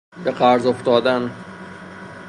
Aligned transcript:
به 0.23 0.31
قرض 0.31 0.65
افتادن 0.67 1.31